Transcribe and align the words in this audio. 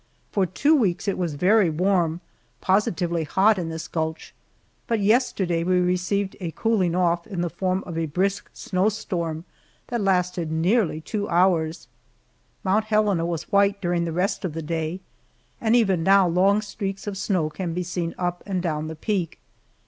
For 0.31 0.47
two 0.47 0.75
weeks 0.75 1.07
it 1.07 1.15
was 1.15 1.35
very 1.35 1.69
warm, 1.69 2.21
positively 2.59 3.23
hot 3.23 3.59
in 3.59 3.69
this 3.69 3.87
gulch, 3.87 4.33
but 4.87 4.99
yesterday 4.99 5.63
we 5.63 5.79
received 5.79 6.35
a 6.39 6.49
cooling 6.49 6.95
off 6.95 7.27
in 7.27 7.41
the 7.41 7.51
form 7.51 7.83
of 7.85 7.99
a 7.99 8.07
brisk 8.07 8.49
snowstorm 8.51 9.45
that 9.89 10.01
lasted 10.01 10.51
nearly 10.51 11.01
two 11.01 11.29
hours. 11.29 11.87
Mount 12.63 12.85
Helena 12.85 13.27
was 13.27 13.51
white 13.51 13.79
during 13.79 14.05
the 14.05 14.11
rest 14.11 14.43
of 14.43 14.53
the 14.53 14.63
day, 14.63 15.01
and 15.61 15.75
even 15.75 16.01
now 16.01 16.27
long 16.27 16.63
streaks 16.63 17.05
of 17.05 17.15
snow 17.15 17.51
can 17.51 17.71
be 17.75 17.83
seen 17.83 18.15
up 18.17 18.41
and 18.47 18.63
down 18.63 18.87
the 18.87 18.95
peak. 18.95 19.37